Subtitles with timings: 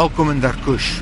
[0.00, 1.00] Welkom in Darkush.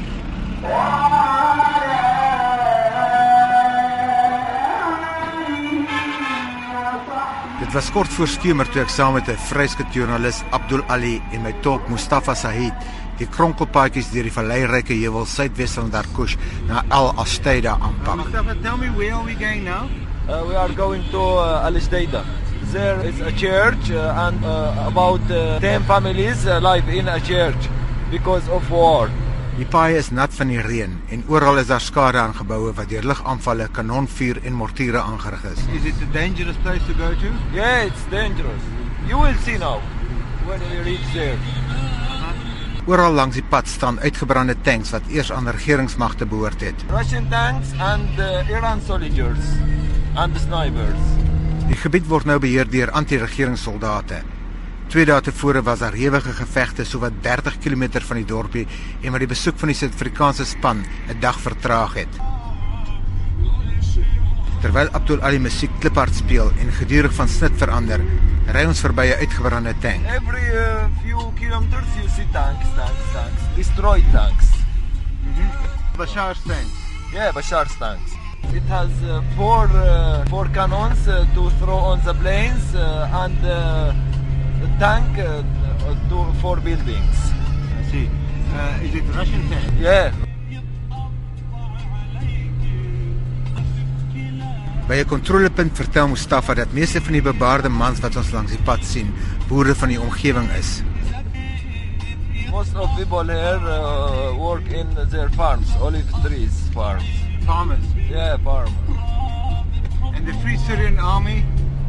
[7.60, 11.42] Dit was kort voor skemer toe ek saam met 'n vryskut joernalis Abdul Ali en
[11.42, 12.74] my tolk Mustafa Sahid
[13.18, 16.34] die kronkelpaadjies deur die valleiryke heuwel suidwes van Darkush
[16.66, 18.16] na Al Asteida aanpak.
[18.16, 19.86] Mustafa, tell me where are we going now?
[20.28, 22.24] Uh, we are going to uh, Al Jdeida.
[22.72, 27.20] There is a church uh, and uh, about uh, 10 families uh, live in a
[27.20, 27.77] church
[28.10, 29.10] because of war.
[29.58, 32.88] Die paai is nat van die reën en oral is daar skade aan geboue wat
[32.92, 35.64] deur ligaanvalle, kanonvuur en mortiere aangerig is.
[35.74, 37.32] Is it a dangerous place to go to?
[37.52, 38.62] Yeah, it's dangerous.
[39.08, 39.80] You will see now
[40.46, 41.38] when we reach there.
[42.88, 46.86] Oral langs die pad staan uitgebrande tanks wat eers aan regeringsmagte behoort het.
[46.88, 49.52] Russian tanks and uh, Iran soldiers
[50.14, 51.02] and snipers.
[51.68, 54.22] Die gebied word nou beheer deur anti-regeringssoldate.
[54.88, 58.64] Twee dae tevore was daar hewige gevegte sowat 30 km van die dorpie
[59.02, 60.80] en wat die besoek van die Suid-Afrikaanse span
[61.12, 62.08] 'n dag vertraag het.
[64.62, 68.00] Terwyl Abdul Ali musiek kliphard speel en gedurig van snit verander,
[68.46, 70.06] ry ons verby 'n uitgebrande tank.
[70.06, 73.42] Every uh, few kilometers you see tanks, tanks, tanks.
[73.56, 74.46] Destroyed tanks.
[75.96, 76.78] Bashar's tanks.
[77.12, 78.10] Yeah, Bashar's tanks.
[78.54, 83.38] It has uh, four uh, four cannons uh, to throw on the planes uh, and
[83.44, 83.92] uh,
[84.78, 85.42] tank uh,
[86.08, 87.16] to four buildings.
[87.78, 88.08] I see.
[88.54, 89.72] Uh, is it Russian tank?
[89.78, 90.12] Yeah.
[94.88, 98.62] By 'n kontrolepunt vertel Mustafa dat meeste van die bebaarde mans wat ons langs die
[98.64, 99.12] pad sien,
[99.48, 100.82] boere van die omgewing is.
[102.50, 107.04] Most of people here uh, work in their farms, olive trees farms.
[107.44, 107.84] Farmers.
[108.10, 108.72] Yeah, farm.
[110.16, 111.44] And the Free Syrian Army,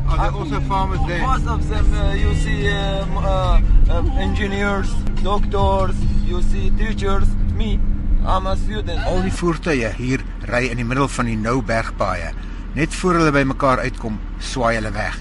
[0.09, 1.21] are there also farmers there?
[1.21, 4.91] Most of them uh, you see um, uh, um, engineers,
[5.23, 5.95] doctors,
[6.25, 7.28] you see teachers.
[7.53, 7.79] Me,
[8.25, 9.00] I'm a student.
[9.06, 12.34] Al die voertuie hier ry in die middel van die nou bergpaaie.
[12.78, 15.17] Net voor hulle by mekaar uitkom, swaai hulle weg.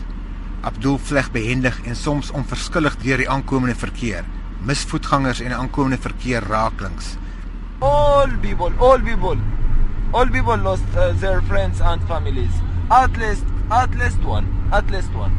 [0.68, 4.26] Abdul vleg behendig en soms onverskillig deur die aankomende verkeer.
[4.66, 7.16] Mis voetgangers en aankomende verkeer raaklings.
[7.80, 9.38] All people, all people,
[10.12, 12.52] all people lost uh, their friends and families.
[12.90, 15.32] At least, at least one, at least one.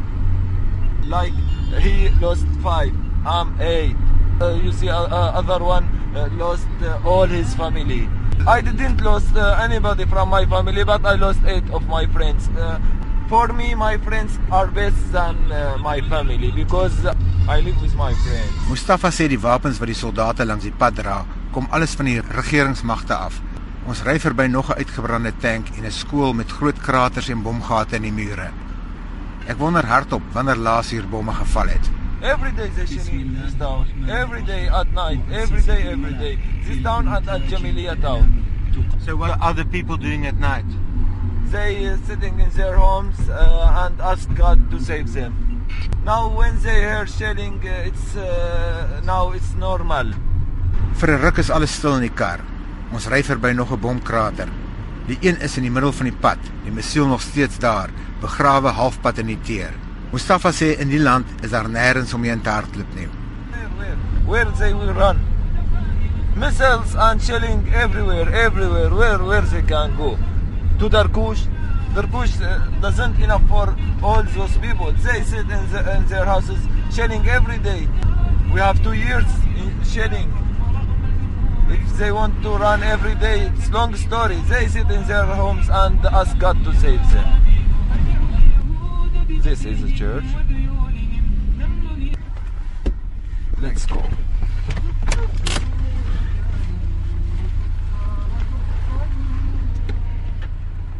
[1.08, 1.32] Like
[1.80, 2.92] he lost five,
[3.26, 3.96] I'm eight.
[4.40, 8.08] Uh, you see, uh, uh, other one uh, lost uh, all his family.
[8.46, 12.48] I didn't lost anybody from my family, but I lost eight of my friends.
[13.28, 15.36] For me, my friends are best than
[15.82, 17.04] my family because
[17.46, 18.50] I live with my friends.
[18.70, 21.20] Mustafa sê die wapens wat die soldate langs die pad dra,
[21.52, 23.36] kom alles van die regeringsmagte af.
[23.88, 27.96] Ons ry verby nog 'n uitgebrande tank en 'n skool met groot kraters en bomgate
[27.96, 28.50] in die mure.
[29.46, 31.90] Ek wonder hardop wanneer laas hier bomme geval het.
[32.20, 33.86] Every day they shelling this town.
[34.06, 35.20] Every day at night.
[35.30, 36.38] Every day, every day.
[36.66, 38.44] This town at Al Jamilia town.
[39.04, 40.68] So what are other people doing at night?
[41.50, 45.64] They uh, sitting in their homes uh, and ask God to save them.
[46.04, 50.12] Now when they hear shelling, uh, it's uh, now it's normal.
[51.00, 52.49] Vir 'n ruk is alles stil in die kar.
[52.92, 54.48] Ons ry verby nog 'n bomkrater.
[55.06, 57.90] Die een is in die middel van die pad, die missiel nog steeds daar,
[58.20, 59.72] begrawe halfpad in die teer.
[60.12, 63.08] Mustafa sê in die land is daar nêrens om heen te hardloop nie.
[64.26, 65.18] Where, they will run?
[66.36, 68.94] Missiles and shelling everywhere, everywhere.
[68.94, 70.16] Where, where they can go?
[70.78, 71.46] To Darkush.
[71.94, 74.92] Darkush uh, doesn't enough for all those people.
[74.92, 76.58] They sit in, the, in their houses
[76.94, 77.88] shelling every day.
[78.52, 79.26] We have two years
[79.56, 80.30] in shelling.
[81.70, 84.36] If they want to run every day, it's long story.
[84.48, 87.28] They sit in their homes and ask God to save them.
[89.42, 90.24] This is a church.
[93.62, 94.02] Let's go.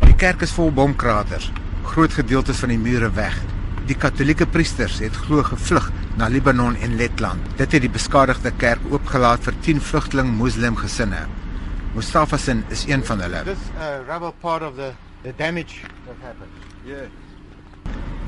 [0.00, 1.50] Die kerk is vol bomkraters.
[1.82, 3.34] Groot gedeeltes van die mure weg.
[3.90, 7.42] Die Katolieke priesters het glo gevlug na Libanon en Letland.
[7.58, 11.24] Dit het die beskadigde kerk oopgelaat vir 10 vlugteling moslim gesinne.
[11.96, 13.40] Mustafa sin is een van hulle.
[13.48, 14.92] This uh, rubber part of the,
[15.24, 16.54] the damage that happened.
[16.86, 17.10] Yeah.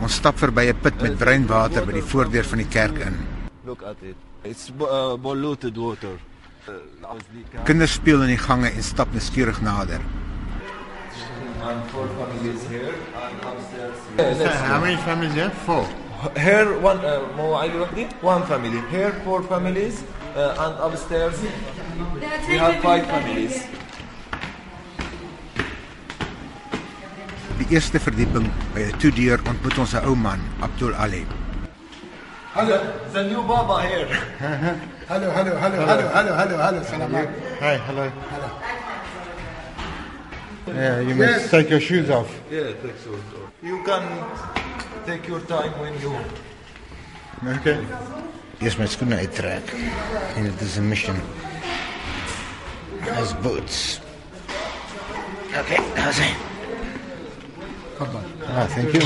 [0.02, 3.22] Ons stap verby 'n put met bruin water by die voordeur van die kerk in.
[3.62, 4.18] Look at it.
[4.42, 6.18] It's uh, polluted water.
[6.66, 10.02] Uh, Kinders speel in die gange en stap nuuskierig nader.
[11.62, 13.98] and four families here and upstairs.
[14.18, 15.50] Yeah, that's How many families there?
[15.66, 15.86] Four.
[16.38, 17.20] Here one uh,
[18.20, 18.80] one family.
[18.90, 20.02] Here four families
[20.36, 21.36] uh, and upstairs
[22.48, 23.62] we have five families.
[27.58, 31.26] Die eerste verdieping by 'n toedeur ontmoet ons 'n ou man, Abdul Ali.
[32.54, 32.76] Hallo,
[33.12, 34.08] the new baba here.
[35.10, 36.80] hallo, hallo, hallo, hallo, hallo, hallo, hallo.
[36.82, 37.14] Salam.
[37.64, 38.04] Hi, hallo.
[38.32, 38.61] Hallo.
[40.67, 41.49] Yeah, you must Yes.
[41.49, 42.29] take your shoes off.
[42.51, 43.11] Yeah, take so.
[43.63, 44.03] You can
[45.05, 46.11] take your time when you.
[47.59, 47.77] Okay.
[48.61, 49.73] Eers my skoene uittrek.
[50.35, 51.15] En dit is 'n mission.
[53.15, 53.99] As boots.
[55.59, 56.35] Okay, daar's hy.
[57.97, 58.21] تفضل.
[58.47, 59.01] Ah, thank you.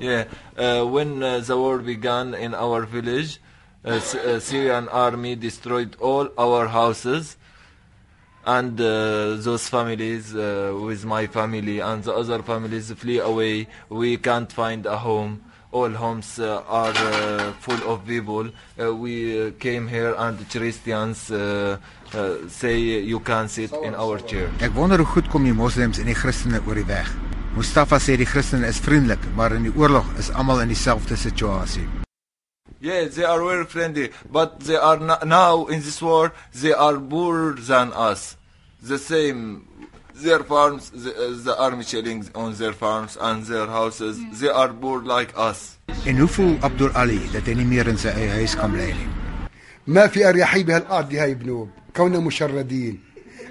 [0.00, 0.24] Yeah,
[0.58, 3.38] uh, when uh, the war began in our village,
[3.84, 7.36] uh, S- uh, Syrian army destroyed all our houses,
[8.45, 13.67] and uh, those families, uh, with my family and the other families, flee away.
[13.89, 15.43] We can't find a home.
[15.71, 18.49] All homes uh, are uh, full of people.
[18.49, 21.77] Uh, we uh, came here, and Christians uh,
[22.15, 24.49] uh, say you can sit in our chair.
[24.65, 27.13] Ek wonder hoe goed kom die moslems en die Christene oor die weg.
[27.53, 31.85] Mustafa sê die Christene is vriendelik, maar in die oorlog is almal in dieselfde situasie.
[32.81, 36.25] Yeah, they are very friendly, but they are no- now in this war.
[36.61, 38.21] They are poorer than us.
[38.91, 39.41] The same,
[40.23, 44.13] their farms, the, uh, the army shelling on their farms and their houses.
[44.39, 45.59] They are poor like us.
[46.05, 49.07] En hoe voel Abdul Ali dat hy nie meer in huis kan bly nie?
[49.87, 52.99] ما في اريحيه بهالارض هاي بنوب كوننا مشردين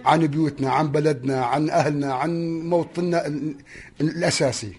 [0.04, 3.54] عن بيوتنا عن بلدنا عن اهلنا عن موطننا ال-
[4.00, 4.72] الاساسي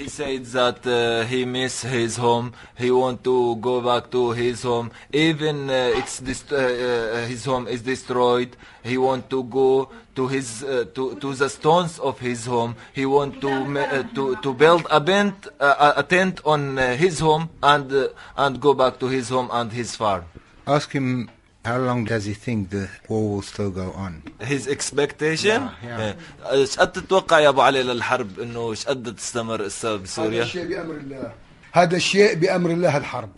[0.00, 2.54] He said that uh, he miss his home.
[2.78, 4.92] He want to go back to his home.
[5.12, 8.56] Even uh, it's dist- uh, uh, his home is destroyed.
[8.82, 12.76] He want to go to his uh, to to the stones of his home.
[12.94, 18.08] He want to uh, to to build a tent a tent on his home and
[18.38, 20.24] and go back to his home and his farm.
[20.66, 21.28] Ask him
[21.70, 24.12] how long does he think the war will still go on?
[24.52, 26.14] His expectation Yeah, yeah.
[26.50, 30.66] إيش قد تتوقع يا أبو علي للحرب إنه إيش قد تستمر هسه هذا بسوريا؟ الشيء
[30.68, 31.32] بأمر الله
[31.72, 33.30] هذا الشيء بأمر الله الحرب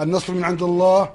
[0.00, 1.12] النصر من عند الله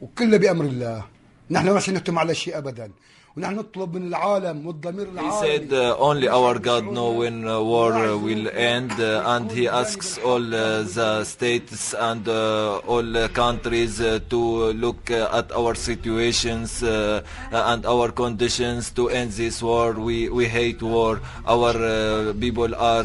[0.00, 1.04] وكله بأمر الله
[1.50, 2.90] نحن ما نهتم على شيء ابدا
[3.36, 9.50] He said, uh, only our God knows when uh, war uh, will end, uh, and
[9.50, 16.80] he asks all uh, the states and uh, all countries to look at our situations
[16.84, 19.94] and our conditions to end this war.
[19.94, 21.20] We, we hate war.
[21.44, 23.02] Our people are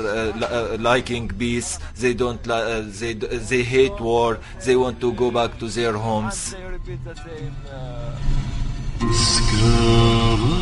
[0.78, 1.80] liking peace.
[1.98, 4.38] They don't they, they hate war.
[4.64, 6.54] They want to go back to their homes.
[9.13, 10.59] سكابة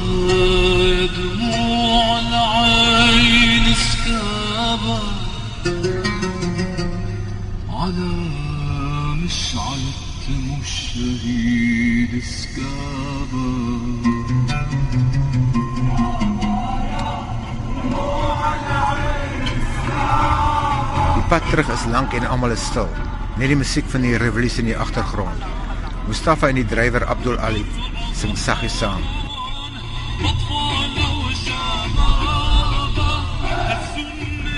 [1.06, 4.98] دموع العين سكابة
[7.70, 8.08] على
[9.24, 9.82] مشعل
[10.28, 13.72] دم الشهيد سكابة
[21.16, 22.88] Die pad terug is lank en almal is stil.
[23.40, 25.55] Net die musiek van die revolusie in die agtergrond.
[26.07, 27.65] Mustafa en die drywer Abdul Ali
[28.15, 29.03] sing saggies saam.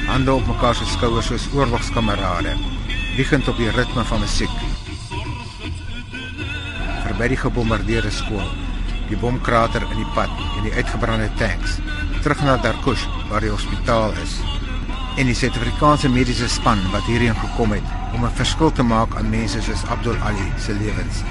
[0.10, 2.54] Hande op mekaar se skouers soos oorlogskamerade,
[3.18, 4.56] wiegend op die ritme van musiek.
[7.06, 8.46] Verby die gebombardeerde skool,
[9.10, 11.80] die bomkrater in die pad en die uitgebrande tanks,
[12.22, 14.38] terug na Darkush waar die hospitaal is
[15.20, 19.30] en die Suid-Afrikaanse mediese span wat hierheen gekom het om 'n verskil te maak aan
[19.30, 21.24] mense soos Abdul Ali se lewens.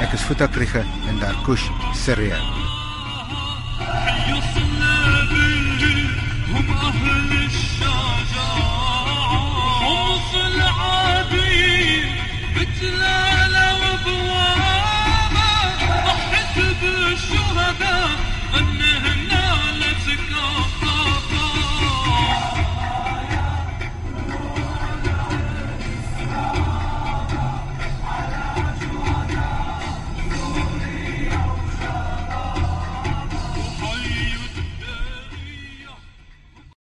[0.00, 2.62] Ek is Futa Krige in Darkush, Sirië.